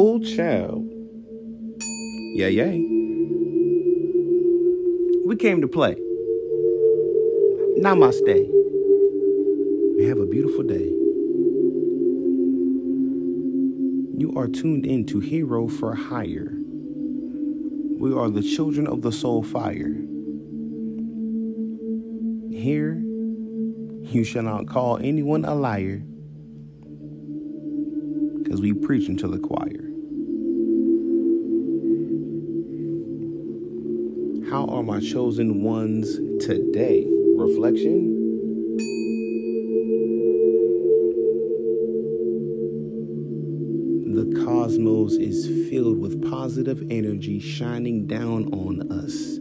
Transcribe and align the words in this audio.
Oh, 0.00 0.20
child. 0.20 0.88
Yeah, 2.36 2.46
yeah. 2.46 2.70
We 5.26 5.34
came 5.36 5.60
to 5.60 5.66
play. 5.66 5.96
Namaste. 7.80 8.46
We 9.96 10.04
have 10.04 10.20
a 10.20 10.26
beautiful 10.26 10.62
day. 10.62 10.86
You 14.16 14.34
are 14.36 14.46
tuned 14.46 14.86
in 14.86 15.04
to 15.06 15.18
Hero 15.18 15.66
for 15.66 15.96
Hire. 15.96 16.54
We 17.98 18.14
are 18.14 18.30
the 18.30 18.42
children 18.42 18.86
of 18.86 19.02
the 19.02 19.10
soul 19.10 19.42
fire. 19.42 19.96
Here, 22.52 23.02
you 24.14 24.22
shall 24.22 24.44
not 24.44 24.68
call 24.68 24.98
anyone 24.98 25.44
a 25.44 25.56
liar, 25.56 26.04
because 28.44 28.60
we 28.60 28.72
preach 28.72 29.08
into 29.08 29.26
the 29.26 29.40
choir. 29.40 29.86
How 34.50 34.64
are 34.64 34.82
my 34.82 34.98
chosen 34.98 35.62
ones 35.62 36.16
today? 36.42 37.06
Reflection. 37.36 38.14
The 44.14 44.42
cosmos 44.42 45.12
is 45.16 45.68
filled 45.68 45.98
with 45.98 46.30
positive 46.30 46.82
energy 46.90 47.40
shining 47.40 48.06
down 48.06 48.46
on 48.54 48.90
us 48.90 49.38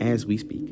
as 0.00 0.24
we 0.24 0.38
speak. 0.38 0.68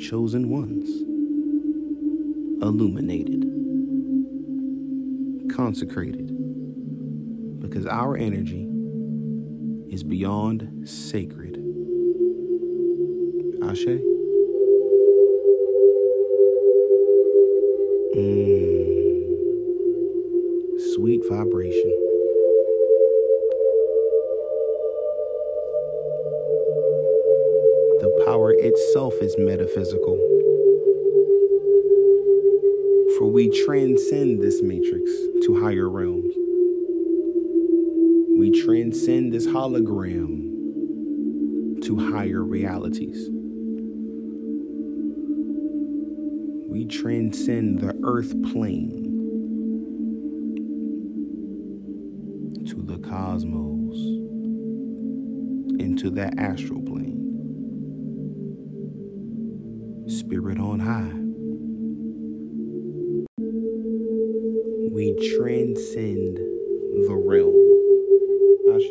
Chosen 0.00 0.50
ones, 0.50 0.90
illuminated, 2.60 3.44
consecrated, 5.54 6.23
because 7.74 7.88
our 7.88 8.16
energy 8.16 8.68
is 9.90 10.04
beyond 10.04 10.88
sacred. 10.88 11.56
Ashe? 13.64 13.98
Mm. 18.14 18.60
Sweet 20.94 21.22
vibration. 21.28 21.90
The 27.98 28.22
power 28.24 28.54
itself 28.56 29.14
is 29.20 29.34
metaphysical. 29.36 30.16
For 33.18 33.26
we 33.26 33.50
transcend 33.64 34.40
this 34.40 34.62
matrix 34.62 35.10
to 35.46 35.60
higher 35.60 35.88
realms. 35.88 36.36
We 38.44 38.50
transcend 38.62 39.32
this 39.32 39.46
hologram 39.46 40.50
to 41.82 42.12
higher 42.12 42.44
realities. 42.44 43.30
We 46.68 46.84
transcend 46.84 47.80
the 47.80 47.98
earth 48.04 48.34
plane 48.52 49.04
to 52.68 52.82
the 52.82 52.98
cosmos, 52.98 53.96
into 55.80 56.10
that 56.10 56.38
astral 56.38 56.82
plane. 56.82 57.22
Spirit 60.06 60.58
on 60.58 60.80
high. 60.80 61.14
We 64.92 65.14
transcend 65.34 66.36
the 66.36 67.16
realm. 67.16 67.83
Ashe? 68.74 68.90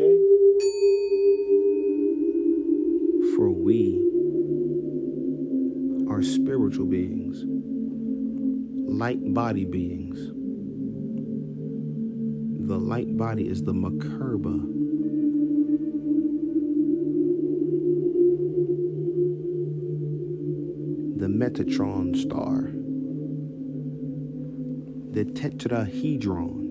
For 3.36 3.50
we 3.52 4.00
are 6.10 6.24
spiritual 6.24 6.86
beings, 6.86 7.44
light 8.88 9.34
body 9.34 9.66
beings. 9.66 10.18
The 12.66 12.78
light 12.78 13.18
body 13.18 13.50
is 13.50 13.64
the 13.64 13.74
Merkaba. 13.74 14.70
The 21.20 21.28
Metatron 21.28 22.16
star. 22.16 22.72
The 25.12 25.26
tetrahedron. 25.26 26.63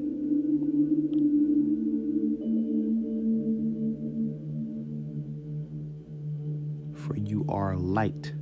Are 7.72 7.76
light. 7.76 8.34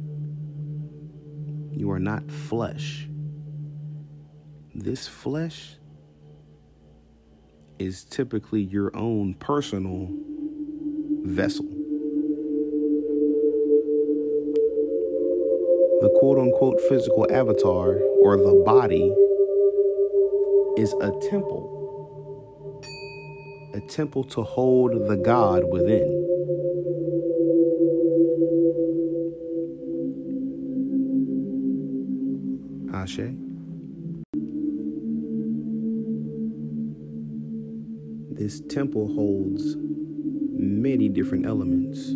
You 1.73 1.91
are 1.93 2.01
not 2.01 2.31
flesh. 2.31 3.07
This 4.75 5.07
flesh 5.07 5.77
is 7.79 8.05
typically 8.05 8.61
your 8.63 8.91
own 8.97 9.35
personal 9.35 10.09
vessel. 11.23 11.67
The 16.01 16.11
quote 16.19 16.39
unquote 16.39 16.81
physical 16.89 17.31
avatar 17.31 18.01
or 18.23 18.37
the 18.37 18.63
body 18.67 19.15
is 20.77 20.93
a 20.95 21.13
temple, 21.31 22.83
a 23.75 23.81
temple 23.81 24.25
to 24.25 24.43
hold 24.43 25.09
the 25.09 25.17
God 25.17 25.71
within. 25.71 26.20
This 38.31 38.61
temple 38.69 39.13
holds 39.15 39.77
many 39.77 41.09
different 41.09 41.45
elements. 41.45 42.11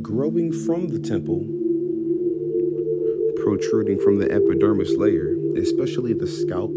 Growing 0.00 0.52
from 0.52 0.88
the 0.88 1.00
temple, 1.00 1.40
protruding 3.42 3.98
from 3.98 4.18
the 4.18 4.30
epidermis 4.30 4.96
layer, 4.96 5.34
especially 5.56 6.12
the 6.12 6.28
scalp, 6.28 6.70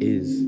is 0.00 0.46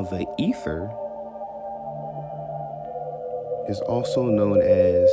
Now, 0.00 0.06
the 0.08 0.26
ether 0.38 0.90
is 3.68 3.80
also 3.80 4.24
known 4.24 4.62
as 4.62 5.10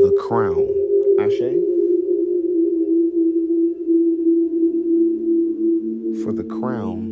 the 0.00 0.18
crown. 0.26 0.66
Ashe? 1.20 1.60
For 6.24 6.32
the 6.32 6.44
crown 6.44 7.10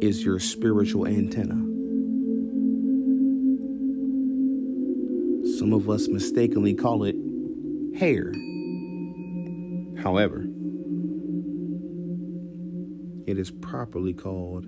is 0.00 0.24
your 0.24 0.38
spiritual 0.38 1.08
antenna. 1.08 1.56
Some 5.58 5.72
of 5.72 5.90
us 5.90 6.06
mistakenly 6.06 6.74
call 6.74 7.02
it 7.02 7.16
hair. 7.98 8.32
However, 10.04 10.44
it 13.28 13.38
is 13.38 13.50
properly 13.50 14.14
called 14.14 14.64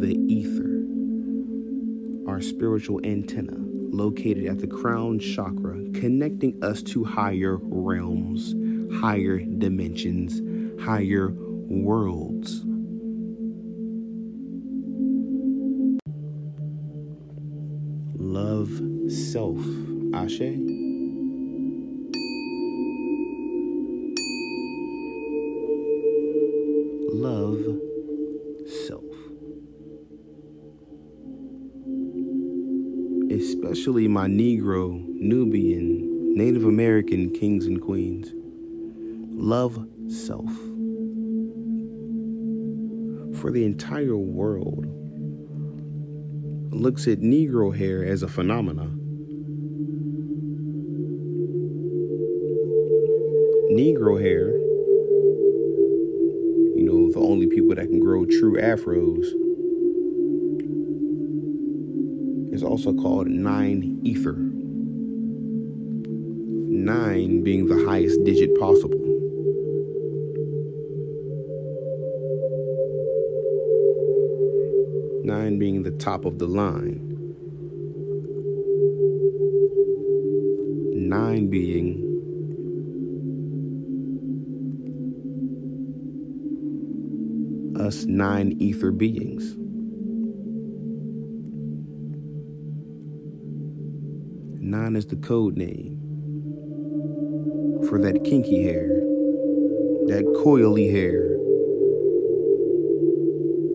the 0.00 0.14
ether, 0.28 0.84
our 2.30 2.40
spiritual 2.40 3.00
antenna 3.02 3.56
located 3.92 4.46
at 4.46 4.60
the 4.60 4.68
crown 4.68 5.18
chakra, 5.18 5.82
connecting 5.94 6.62
us 6.62 6.80
to 6.80 7.02
higher 7.02 7.58
realms, 7.60 8.54
higher 9.00 9.40
dimensions, 9.40 10.40
higher 10.80 11.30
worlds. 11.32 12.62
Love 18.14 18.70
self. 19.10 19.58
Ashe. 20.14 20.69
Especially 33.80 34.08
my 34.08 34.26
Negro, 34.26 34.92
Nubian, 35.08 36.34
Native 36.36 36.66
American 36.66 37.30
kings 37.30 37.64
and 37.64 37.80
queens. 37.80 38.30
Love 39.32 39.88
self. 40.06 40.52
for 43.40 43.50
the 43.50 43.64
entire 43.64 44.18
world 44.18 44.84
looks 46.74 47.08
at 47.08 47.20
Negro 47.20 47.74
hair 47.74 48.04
as 48.04 48.22
a 48.22 48.28
phenomenon. 48.28 49.00
Negro 53.72 54.20
hair, 54.20 54.50
you 56.76 56.84
know, 56.84 57.10
the 57.12 57.18
only 57.18 57.46
people 57.46 57.74
that 57.74 57.88
can 57.88 57.98
grow 57.98 58.26
true 58.26 58.60
afros, 58.60 59.24
is 62.52 62.62
also 62.62 62.92
called 62.92 63.28
nine 63.28 64.00
ether. 64.02 64.36
Nine 66.72 67.42
being 67.42 67.66
the 67.66 67.84
highest 67.86 68.24
digit 68.24 68.58
possible. 68.58 68.98
Nine 75.24 75.58
being 75.58 75.82
the 75.82 75.90
top 75.92 76.24
of 76.24 76.38
the 76.38 76.46
line. 76.46 77.06
Nine 80.92 81.48
being 81.48 82.06
us 87.78 88.04
nine 88.04 88.56
ether 88.60 88.90
beings. 88.90 89.59
Nine 94.90 94.96
is 94.96 95.06
the 95.06 95.14
code 95.14 95.56
name 95.56 96.00
for 97.88 98.00
that 98.00 98.24
kinky 98.24 98.64
hair, 98.64 98.88
that 100.08 100.24
coily 100.42 100.90
hair, 100.90 101.28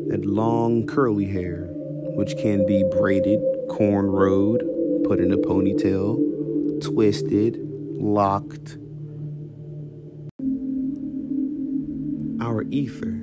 that 0.09 0.25
long 0.25 0.85
curly 0.85 1.25
hair, 1.25 1.69
which 2.17 2.35
can 2.35 2.65
be 2.65 2.83
braided, 2.91 3.39
cornrowed, 3.69 4.59
put 5.05 5.21
in 5.21 5.31
a 5.31 5.37
ponytail, 5.37 6.83
twisted, 6.83 7.59
locked. 7.61 8.77
Our 12.41 12.63
ether 12.63 13.21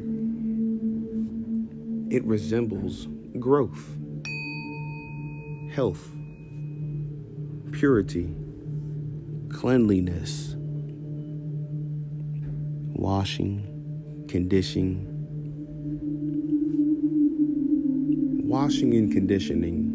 it 2.10 2.24
resembles 2.24 3.06
growth, 3.38 3.98
health, 5.74 6.08
purity, 7.82 8.30
cleanliness, 9.48 10.54
washing, 12.94 14.24
conditioning, 14.28 15.04
washing 18.46 18.94
and 18.94 19.10
conditioning, 19.10 19.90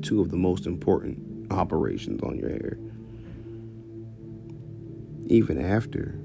two 0.00 0.22
of 0.22 0.30
the 0.30 0.36
most 0.38 0.64
important 0.64 1.52
operations 1.52 2.22
on 2.22 2.38
your 2.38 2.48
hair. 2.48 2.78
Even 5.26 5.62
after 5.62 6.18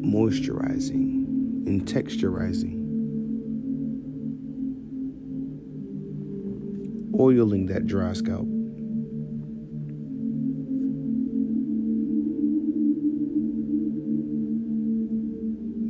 moisturizing, 0.00 1.26
and 1.66 1.84
texturizing. 1.84 2.79
Oiling 7.20 7.66
that 7.66 7.86
dry 7.86 8.14
scalp. 8.14 8.46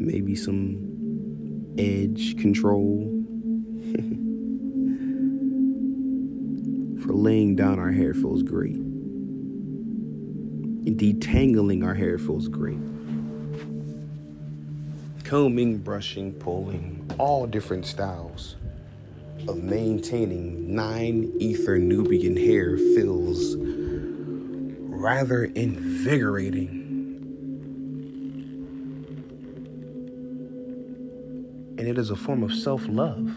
Maybe 0.00 0.34
some 0.34 1.76
edge 1.78 2.36
control. 2.36 3.06
For 7.00 7.14
laying 7.14 7.54
down 7.54 7.78
our 7.78 7.92
hair 7.92 8.12
feels 8.12 8.42
great. 8.42 8.74
Detangling 10.84 11.84
our 11.84 11.94
hair 11.94 12.18
feels 12.18 12.48
great 12.48 12.80
combing, 15.22 15.78
brushing, 15.78 16.32
pulling, 16.32 17.08
all 17.16 17.46
different 17.46 17.86
styles 17.86 18.56
of 19.48 19.62
maintaining 19.62 20.74
nine 20.74 21.32
ether 21.38 21.78
Nubian 21.78 22.36
hair 22.36 22.76
feels 22.76 23.56
rather 23.58 25.44
invigorating. 25.44 26.68
And 31.78 31.88
it 31.88 31.96
is 31.98 32.10
a 32.10 32.16
form 32.16 32.42
of 32.42 32.52
self 32.52 32.86
love. 32.88 33.30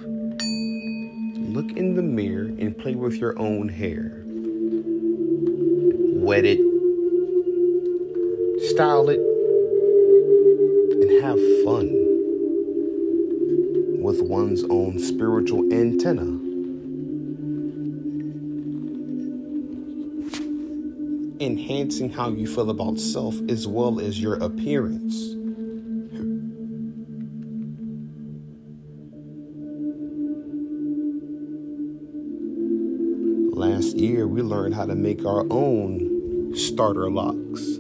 Look 1.54 1.72
in 1.78 1.96
the 1.96 2.02
mirror 2.02 2.46
and 2.46 2.78
play 2.78 2.96
with 2.96 3.16
your 3.16 3.38
own 3.40 3.70
hair. 3.70 4.24
Wet 6.16 6.46
it, 6.46 6.60
style 8.70 9.10
it, 9.10 9.20
and 11.02 11.24
have 11.24 11.40
fun 11.64 12.03
with 14.04 14.22
one's 14.22 14.66
own 14.66 15.00
spiritual 15.00 15.74
antenna. 15.74 16.28
Enhancing 21.40 22.10
how 22.12 22.30
you 22.30 22.46
feel 22.46 22.70
about 22.70 23.00
self 23.00 23.36
as 23.50 23.66
well 23.66 24.02
as 24.02 24.20
your 24.20 24.36
appearance. 24.36 25.16
Last 33.56 33.96
year, 33.96 34.28
we 34.28 34.42
learned 34.42 34.76
how 34.76 34.86
to 34.86 34.96
make 34.96 35.26
our 35.26 35.46
own 35.50 36.54
starter 36.56 37.10
locks. 37.10 37.73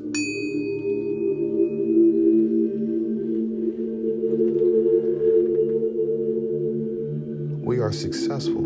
Successful. 7.93 8.61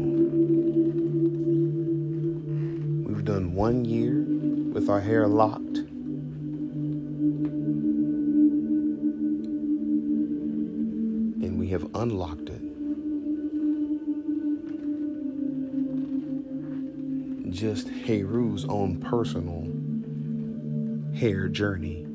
We've 3.06 3.26
done 3.26 3.54
one 3.54 3.84
year 3.86 4.24
with 4.74 4.90
our 4.90 5.02
hair 5.02 5.28
locked. 5.28 5.78
And 11.44 11.60
we 11.60 11.68
have 11.70 11.88
unlocked 11.94 12.50
it. 12.50 12.62
Just 17.52 17.90
Heru's 17.90 18.66
own 18.66 19.02
personal 19.02 19.68
hair 21.18 21.48
journey 21.50 22.06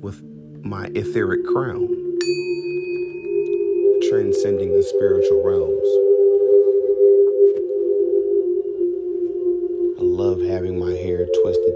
with 0.00 0.22
my 0.64 0.86
etheric 0.94 1.46
crown, 1.46 1.88
transcending 4.08 4.72
the 4.72 4.82
spiritual 4.82 5.42
realms. 5.44 6.05
Having 10.56 10.78
my 10.78 10.92
hair 10.92 11.26
twisted, 11.42 11.74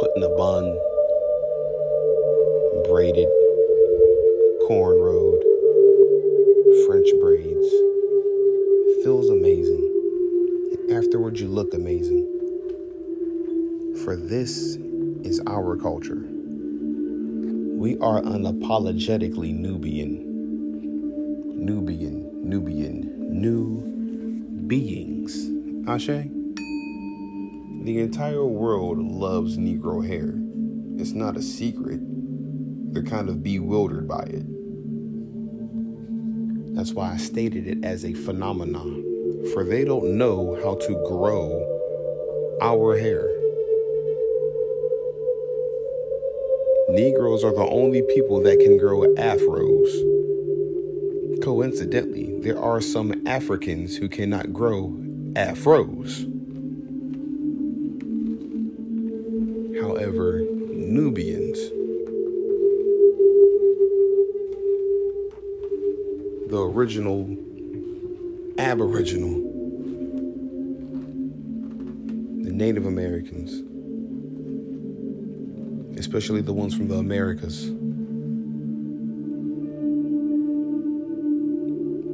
put 0.00 0.16
in 0.16 0.22
a 0.22 0.30
bun, 0.34 0.64
braided, 2.88 3.28
cornrowed, 4.66 5.42
French 6.86 7.08
braids. 7.20 7.66
It 8.88 9.04
feels 9.04 9.28
amazing. 9.28 9.84
Afterwards, 10.90 11.38
you 11.38 11.48
look 11.48 11.74
amazing. 11.74 12.24
For 14.02 14.16
this 14.16 14.76
is 15.22 15.38
our 15.46 15.76
culture. 15.76 16.24
We 17.76 17.98
are 17.98 18.22
unapologetically 18.22 19.52
Nubian. 19.52 20.24
Nubian, 21.62 22.48
Nubian, 22.48 23.38
new 23.38 23.82
beings. 24.66 25.50
Ashe? 25.86 26.39
The 27.82 27.98
entire 27.98 28.44
world 28.44 28.98
loves 28.98 29.56
Negro 29.56 30.06
hair. 30.06 30.34
It's 31.00 31.12
not 31.12 31.38
a 31.38 31.42
secret. 31.42 31.98
They're 32.92 33.02
kind 33.02 33.30
of 33.30 33.42
bewildered 33.42 34.06
by 34.06 34.24
it. 34.24 34.44
That's 36.74 36.92
why 36.92 37.14
I 37.14 37.16
stated 37.16 37.66
it 37.66 37.82
as 37.82 38.04
a 38.04 38.12
phenomenon, 38.12 39.02
for 39.54 39.64
they 39.64 39.84
don't 39.84 40.18
know 40.18 40.60
how 40.62 40.74
to 40.74 40.92
grow 41.06 41.66
our 42.60 42.98
hair. 42.98 43.26
Negroes 46.90 47.42
are 47.42 47.54
the 47.54 47.66
only 47.66 48.02
people 48.02 48.42
that 48.42 48.60
can 48.60 48.76
grow 48.76 49.00
afros. 49.14 49.88
Coincidentally, 51.42 52.38
there 52.40 52.58
are 52.60 52.82
some 52.82 53.26
Africans 53.26 53.96
who 53.96 54.10
cannot 54.10 54.52
grow 54.52 54.98
afros. 55.32 56.29
The 66.50 66.60
original 66.60 67.36
Aboriginal, 68.58 69.34
the 72.42 72.50
Native 72.50 72.86
Americans, 72.86 73.62
especially 75.96 76.40
the 76.40 76.52
ones 76.52 76.74
from 76.74 76.88
the 76.88 76.96
Americas, 76.96 77.66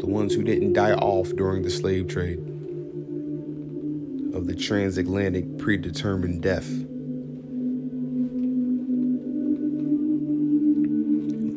the 0.01 0.07
ones 0.07 0.35
who 0.35 0.43
didn't 0.43 0.75
die 0.75 0.93
off 0.93 1.35
during 1.37 1.63
the 1.63 1.71
slave 1.71 2.07
trade, 2.07 2.41
of 4.35 4.47
the 4.47 4.55
transatlantic 4.55 5.57
predetermined 5.57 6.43
death. 6.43 6.69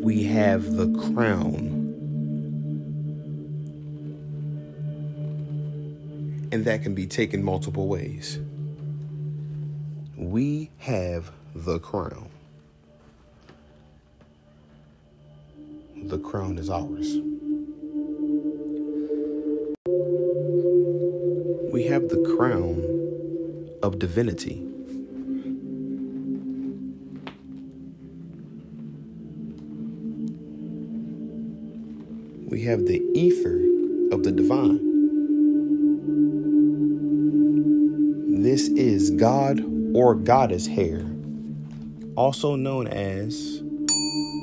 We 0.02 0.24
have 0.24 0.78
the 0.78 0.88
crown. 1.14 1.79
And 6.52 6.66
that 6.66 6.82
can 6.82 6.96
be 6.96 7.06
taken 7.06 7.44
multiple 7.44 7.88
ways. 7.88 8.40
We 10.18 10.72
have 10.80 11.32
the 11.54 11.80
crown. 11.80 12.30
The 15.96 16.18
crown 16.18 16.58
is 16.58 16.70
ours. 16.70 17.18
We 21.72 21.84
have 21.84 22.10
the 22.10 22.36
crown 22.36 22.84
of 23.84 24.00
divinity. 24.00 24.66
We 32.48 32.64
have 32.64 32.88
the 32.88 33.04
ether 33.14 33.58
of 34.12 34.24
the 34.24 34.32
divine. 34.32 34.89
Is 38.80 39.12
God 39.12 39.62
or 39.94 40.16
goddess 40.16 40.66
hair, 40.66 41.04
also 42.16 42.56
known 42.56 42.88
as 42.88 43.62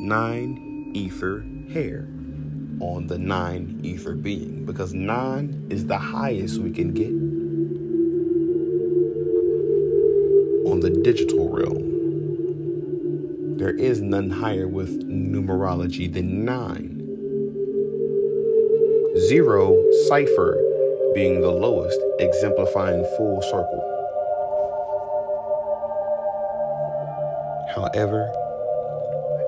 nine 0.00 0.90
ether 0.92 1.42
hair 1.72 2.06
on 2.80 3.06
the 3.06 3.16
nine 3.16 3.80
ether 3.82 4.14
being, 4.14 4.66
because 4.66 4.92
nine 4.92 5.66
is 5.70 5.86
the 5.86 5.96
highest 5.96 6.58
we 6.58 6.70
can 6.70 6.92
get 6.92 7.08
on 10.70 10.80
the 10.80 10.90
digital 10.90 11.48
realm. 11.48 11.94
There 13.56 13.74
is 13.74 14.02
none 14.02 14.28
higher 14.28 14.68
with 14.68 15.08
numerology 15.08 16.12
than 16.12 16.44
nine. 16.44 16.92
Zero 19.16 19.82
cipher 20.08 20.60
being 21.14 21.40
the 21.40 21.50
lowest, 21.50 21.98
exemplifying 22.18 23.02
full 23.16 23.40
circle. 23.40 23.95
However, 27.86 28.32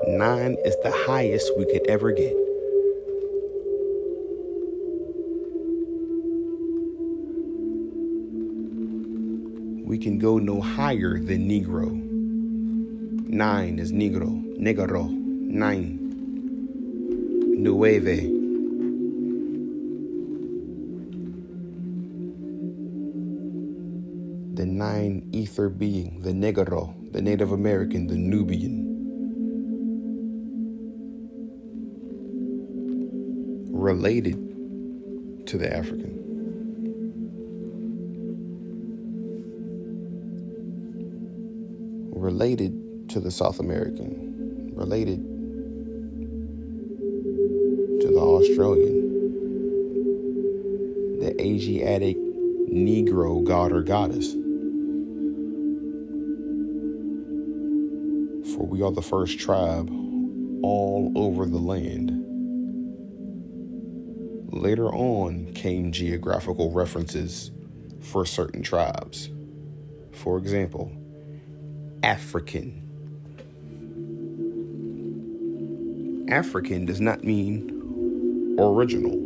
nine 0.06 0.56
is 0.64 0.76
the 0.84 0.92
highest 0.92 1.50
we 1.58 1.64
could 1.64 1.84
ever 1.88 2.12
get. 2.12 2.36
We 9.84 9.98
can 9.98 10.20
go 10.20 10.38
no 10.38 10.60
higher 10.60 11.18
than 11.18 11.48
Negro. 11.48 11.90
Nine 13.28 13.80
is 13.80 13.90
Negro, 13.90 14.30
Negro, 14.56 15.10
nine. 15.10 15.98
Nueve. 17.58 18.04
The 24.54 24.66
nine 24.66 25.28
ether 25.32 25.68
being, 25.68 26.20
the 26.22 26.32
Negro, 26.32 26.97
the 27.12 27.22
Native 27.22 27.52
American, 27.52 28.06
the 28.06 28.16
Nubian. 28.16 28.84
Related 33.70 35.46
to 35.46 35.56
the 35.56 35.74
African. 35.74 36.16
Related 42.14 43.08
to 43.10 43.20
the 43.20 43.30
South 43.30 43.58
American. 43.60 44.72
Related 44.74 45.22
to 48.00 48.06
the 48.06 48.20
Australian. 48.20 48.98
The 51.20 51.40
Asiatic 51.40 52.16
Negro 52.16 53.42
god 53.42 53.72
or 53.72 53.82
goddess. 53.82 54.34
We 58.68 58.82
are 58.82 58.92
the 58.92 59.02
first 59.02 59.38
tribe 59.38 59.88
all 60.62 61.10
over 61.16 61.46
the 61.46 61.58
land. 61.58 62.10
Later 64.52 64.88
on 64.88 65.52
came 65.54 65.90
geographical 65.90 66.70
references 66.70 67.50
for 68.00 68.26
certain 68.26 68.62
tribes. 68.62 69.30
For 70.12 70.36
example, 70.36 70.92
African. 72.02 72.84
African 76.28 76.84
does 76.84 77.00
not 77.00 77.24
mean 77.24 78.56
original. 78.58 79.16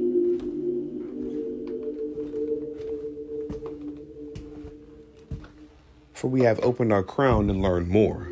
For 6.15 6.29
we 6.29 6.43
have 6.43 6.61
opened 6.61 6.93
our 6.93 7.03
crown 7.03 7.51
and 7.51 7.61
learned 7.61 7.89
more. 7.89 8.32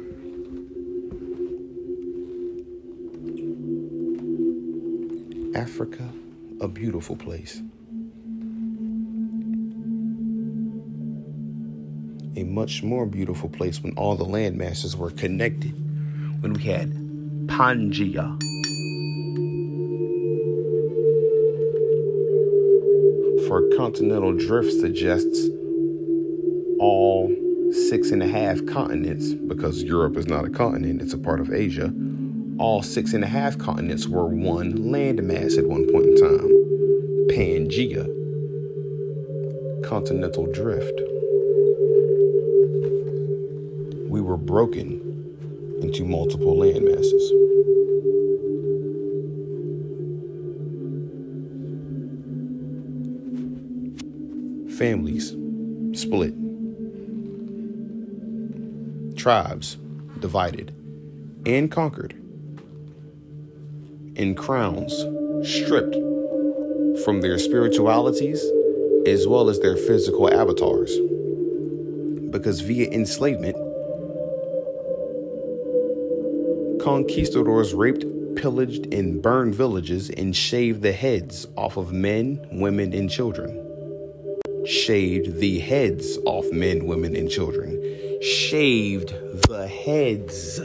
Africa, 5.61 6.09
a 6.63 6.69
beautiful 6.69 7.17
place. 7.17 7.61
A 12.35 12.45
much 12.45 12.83
more 12.83 13.05
beautiful 13.05 13.51
place 13.51 13.83
when 13.83 13.93
all 13.93 14.17
the 14.17 14.25
land 14.25 14.57
masses 14.57 14.97
were 14.97 15.11
connected. 15.11 15.73
When 16.41 16.55
we 16.55 16.63
had 16.63 16.91
Pangea. 17.47 18.41
For 23.47 23.69
continental 23.77 24.33
drift 24.33 24.73
suggests 24.73 25.47
all 26.79 27.37
six 27.71 28.13
and 28.13 28.23
a 28.23 28.29
half 28.29 28.65
continents, 28.65 29.35
because 29.35 29.83
Europe 29.83 30.17
is 30.17 30.27
not 30.27 30.47
a 30.47 30.51
continent, 30.51 31.03
it's 31.03 31.13
a 31.13 31.19
part 31.19 31.39
of 31.39 31.53
Asia 31.53 31.93
all 32.61 32.83
six 32.83 33.15
and 33.15 33.25
a 33.25 33.27
half 33.27 33.57
continents 33.57 34.07
were 34.07 34.27
one 34.27 34.75
landmass 34.75 35.57
at 35.57 35.67
one 35.67 35.91
point 35.91 36.05
in 36.05 36.17
time 36.17 36.61
Pangea, 37.31 38.05
continental 39.83 40.47
drift. 40.53 41.01
We 44.11 44.21
were 44.21 44.37
broken 44.37 45.79
into 45.81 46.05
multiple 46.05 46.55
landmasses. 46.57 47.23
Families 54.77 55.37
split, 55.99 56.35
tribes 59.17 59.79
divided 60.19 60.75
and 61.47 61.71
conquered 61.71 62.20
and 64.17 64.37
crowns 64.37 64.93
stripped 65.43 65.97
from 67.05 67.21
their 67.21 67.39
spiritualities 67.39 68.45
as 69.07 69.27
well 69.27 69.49
as 69.49 69.61
their 69.61 69.77
physical 69.77 70.33
avatars. 70.33 70.97
Because 72.31 72.61
via 72.61 72.91
enslavement, 72.91 73.57
conquistadors 76.81 77.75
raped, 77.75 78.05
pillaged, 78.37 78.93
and 78.93 79.23
burned 79.23 79.55
villages 79.55 80.11
and 80.11 80.35
shaved 80.37 80.83
the 80.83 80.93
heads 80.93 81.47
off 81.57 81.77
of 81.77 81.93
men, 81.93 82.47
women, 82.53 82.93
and 82.93 83.11
children. 83.11 83.67
Shaved 84.67 85.39
the 85.39 85.59
heads 85.59 86.19
off 86.27 86.51
men, 86.53 86.87
women, 86.87 87.17
and 87.17 87.31
children. 87.31 87.81
Shaved 88.23 89.15
the 89.49 89.67
heads 89.67 90.61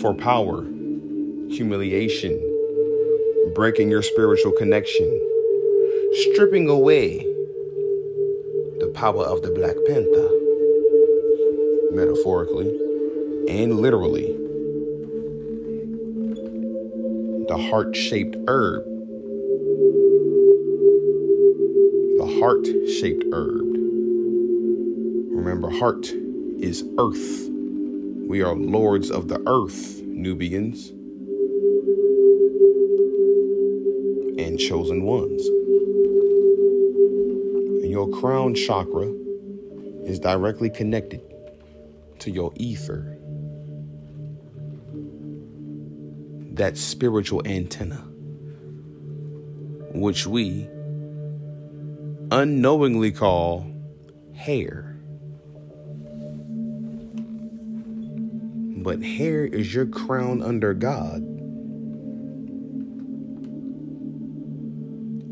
for 0.00 0.14
power, 0.14 0.62
humiliation, 1.50 2.38
breaking 3.54 3.90
your 3.90 4.02
spiritual 4.02 4.52
connection, 4.52 5.08
stripping 6.32 6.68
away 6.68 7.18
the 8.80 8.90
power 8.94 9.24
of 9.24 9.42
the 9.42 9.50
Black 9.50 9.76
Panther, 9.86 10.28
metaphorically 11.92 12.68
and 13.48 13.80
literally. 13.80 14.36
the 17.50 17.58
heart 17.58 17.96
shaped 17.96 18.36
herb. 18.46 18.84
The 22.18 22.38
heart 22.38 22.64
shaped 22.88 23.24
herb. 23.32 23.66
Remember, 25.32 25.68
heart 25.68 26.12
is 26.60 26.84
earth. 26.96 27.49
We 28.30 28.42
are 28.42 28.54
lords 28.54 29.10
of 29.10 29.26
the 29.26 29.42
earth, 29.44 30.02
Nubians, 30.04 30.90
and 34.38 34.56
chosen 34.56 35.02
ones. 35.02 35.44
And 37.82 37.90
your 37.90 38.08
crown 38.20 38.54
chakra 38.54 39.12
is 40.04 40.20
directly 40.20 40.70
connected 40.70 41.22
to 42.20 42.30
your 42.30 42.52
ether, 42.54 43.18
that 46.52 46.76
spiritual 46.76 47.42
antenna, 47.44 48.04
which 49.92 50.28
we 50.28 50.68
unknowingly 52.30 53.10
call 53.10 53.66
hair. 54.36 54.89
But 58.82 59.02
hair 59.02 59.44
is 59.44 59.74
your 59.74 59.84
crown 59.84 60.40
under 60.40 60.72
God. 60.72 61.20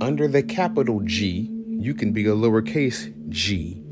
Under 0.03 0.29
the 0.29 0.43
capital 0.43 1.01
G, 1.01 1.51
you 1.69 1.95
can 1.95 2.13
be 2.13 2.27
a 2.27 2.35
lowercase 2.35 3.13
g, 3.31 3.83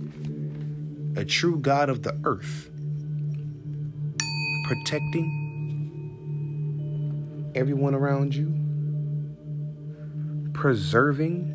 a 1.16 1.25
true 1.25 1.58
God 1.58 1.88
of 1.88 2.02
the 2.02 2.18
earth, 2.25 2.68
protecting 4.66 5.44
everyone 7.54 7.94
around 7.94 8.34
you, 8.34 8.52
preserving 10.52 11.54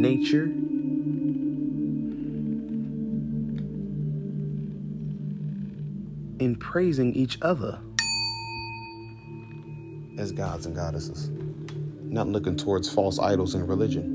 nature. 0.00 0.55
And 6.38 6.60
praising 6.60 7.14
each 7.14 7.38
other 7.40 7.78
as 10.18 10.32
gods 10.32 10.66
and 10.66 10.74
goddesses, 10.74 11.30
not 12.02 12.28
looking 12.28 12.56
towards 12.56 12.92
false 12.92 13.18
idols 13.18 13.54
and 13.54 13.68
religion. 13.68 14.12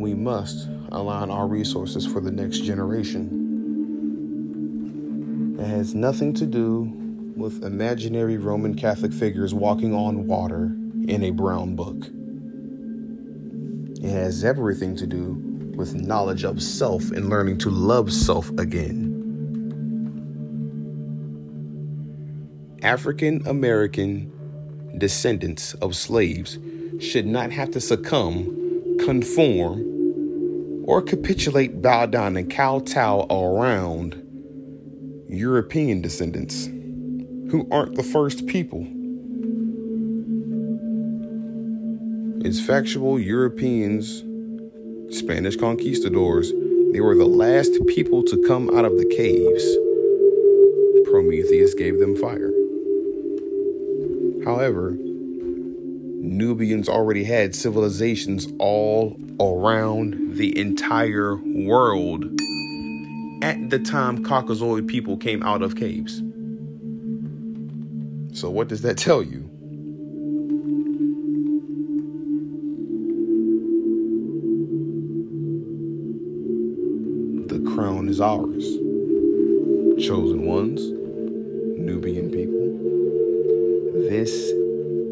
We 0.00 0.14
must 0.14 0.68
align 0.92 1.30
our 1.30 1.46
resources 1.46 2.06
for 2.06 2.20
the 2.20 2.30
next 2.30 2.60
generation. 2.60 3.46
It 5.58 5.66
has 5.66 5.94
nothing 5.94 6.34
to 6.34 6.46
do 6.46 6.92
with 7.36 7.64
imaginary 7.64 8.36
Roman 8.36 8.74
Catholic 8.74 9.12
figures 9.12 9.54
walking 9.54 9.94
on 9.94 10.26
water 10.26 10.72
in 11.06 11.22
a 11.24 11.30
brown 11.30 11.76
book. 11.76 12.08
It 14.00 14.10
has 14.10 14.44
everything 14.44 14.94
to 14.96 15.06
do 15.08 15.32
with 15.74 15.94
knowledge 15.94 16.44
of 16.44 16.62
self 16.62 17.10
and 17.10 17.28
learning 17.28 17.58
to 17.58 17.70
love 17.70 18.12
self 18.12 18.48
again. 18.50 19.08
African 22.82 23.44
American 23.46 24.32
descendants 24.98 25.74
of 25.74 25.96
slaves 25.96 26.58
should 27.00 27.26
not 27.26 27.50
have 27.50 27.72
to 27.72 27.80
succumb, 27.80 28.96
conform, 29.00 30.84
or 30.84 31.02
capitulate, 31.02 31.82
bow 31.82 32.06
down, 32.06 32.36
and 32.36 32.48
kowtow 32.48 33.26
around 33.30 34.24
European 35.28 36.00
descendants 36.00 36.66
who 37.50 37.66
aren't 37.72 37.96
the 37.96 38.02
first 38.04 38.46
people. 38.46 38.86
It's 42.48 42.64
factual 42.64 43.20
Europeans, 43.20 44.24
Spanish 45.14 45.54
conquistadors, 45.56 46.50
they 46.94 47.00
were 47.02 47.14
the 47.14 47.26
last 47.26 47.72
people 47.88 48.22
to 48.22 48.42
come 48.46 48.74
out 48.74 48.86
of 48.86 48.96
the 48.96 49.04
caves. 49.04 49.62
Prometheus 51.10 51.74
gave 51.74 51.98
them 51.98 52.16
fire. 52.16 52.50
However, 54.46 54.96
Nubians 54.96 56.88
already 56.88 57.22
had 57.22 57.54
civilizations 57.54 58.48
all 58.58 59.14
around 59.38 60.38
the 60.38 60.58
entire 60.58 61.36
world 61.36 62.24
at 63.42 63.68
the 63.68 63.78
time 63.78 64.24
Caucasoid 64.24 64.88
people 64.88 65.18
came 65.18 65.42
out 65.42 65.60
of 65.60 65.76
caves. 65.76 66.22
So, 68.32 68.48
what 68.48 68.68
does 68.68 68.80
that 68.80 68.96
tell 68.96 69.22
you? 69.22 69.47
Is 78.08 78.22
ours. 78.22 78.64
Chosen 80.02 80.46
ones, 80.46 80.80
Nubian 81.78 82.30
people. 82.30 84.08
This 84.08 84.32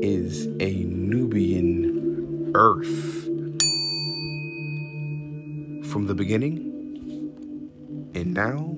is 0.00 0.46
a 0.60 0.72
Nubian 0.84 2.52
earth. 2.54 3.24
From 5.90 6.06
the 6.06 6.14
beginning 6.14 6.56
and 8.14 8.32
now 8.32 8.76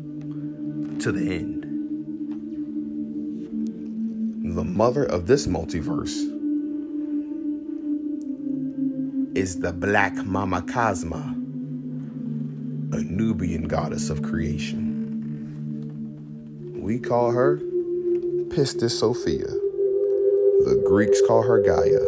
to 0.98 1.12
the 1.12 1.36
end 1.36 1.58
the 4.56 4.64
mother 4.64 5.04
of 5.04 5.28
this 5.28 5.46
multiverse 5.46 6.16
is 9.36 9.60
the 9.60 9.72
Black 9.72 10.16
Mama 10.26 10.62
Cosma, 10.62 11.37
Nubian 13.18 13.66
goddess 13.66 14.10
of 14.10 14.22
creation. 14.22 14.94
We 16.80 17.00
call 17.00 17.32
her 17.32 17.58
Pistis 18.48 18.92
Sophia. 18.92 19.48
The 20.64 20.80
Greeks 20.86 21.20
call 21.26 21.42
her 21.42 21.60
Gaia. 21.60 22.04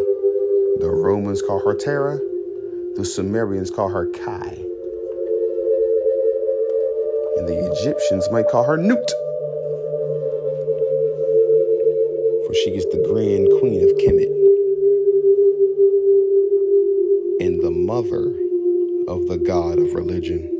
The 0.79 0.89
Romans 0.89 1.43
call 1.43 1.59
her 1.65 1.75
Terra. 1.75 2.19
The 2.95 3.05
Sumerians 3.05 3.73
call 3.73 3.89
her 3.89 4.07
Kai. 4.07 4.57
And 7.37 7.49
the 7.49 7.71
Egyptians 7.73 8.31
might 8.31 8.47
call 8.49 8.63
her 8.63 8.77
Nut. 8.77 9.11
for 12.47 12.55
she 12.55 12.71
is 12.71 12.85
the 12.87 13.03
grand 13.09 13.49
queen 13.61 13.81
of 13.83 13.97
Kemet 13.99 14.33
and 17.41 17.63
the 17.63 17.71
mother 17.71 18.35
of 19.07 19.29
the 19.29 19.39
god 19.39 19.79
of 19.79 19.95
religion. 19.95 20.60